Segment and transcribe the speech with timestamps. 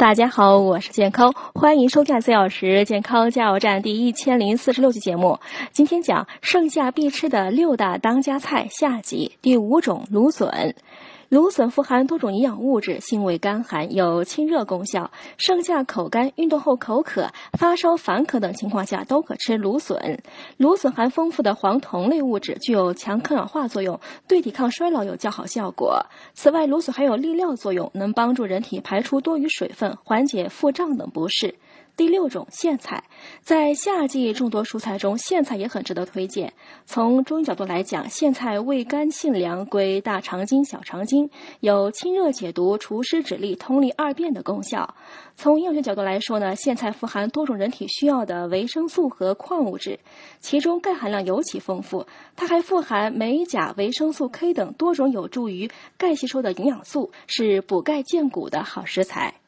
[0.00, 5.38] 大家好，我是健康，欢迎收看四小时健康加油站第一千零四十六期节目。
[5.72, 10.74] 今天讲盛夏必吃的六大当家菜下集，第五种芦笋。
[11.30, 15.12] 芦笋富含多种营养物质，性味甘寒，有清热功效。
[15.36, 20.20] 盛夏口干、运动后口渴、发烧、烦渴等情况下都可吃芦笋。
[20.56, 26.04] 芦笋含丰富的黄酮类物质，具有强抗氧化作用，对抵抗衰老有较好效果。
[26.34, 31.54] 此外，芦笋还有利尿作用，能帮助人体排出多余水分，缓解腹胀等不适。
[32.00, 33.04] 第六种苋菜，
[33.42, 36.50] 在夏季众多蔬菜中，苋菜也很值得推荐。
[36.86, 41.28] 从中医角度来讲，苋菜味甘性凉，归大肠经、小肠经，
[41.60, 44.94] 有清热解毒、除湿止痢、通利二便的功效。
[45.36, 50.00] 从营养学角度来说呢，苋菜富含多种人体需要的维生素和矿物质，
[50.38, 52.06] 其中钙含量尤其丰富。
[52.34, 59.39] 它还富含镁、钾、维生素 K 等多种有助于钙吸收的营养素，是补钙健骨的好食材。